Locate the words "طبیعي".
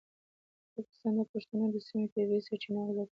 2.13-2.41